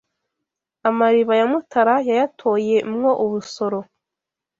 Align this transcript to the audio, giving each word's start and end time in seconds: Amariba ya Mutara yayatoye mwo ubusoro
Amariba 0.89 1.33
ya 1.39 1.45
Mutara 1.51 1.95
yayatoye 2.09 2.77
mwo 2.93 3.11
ubusoro 3.25 3.79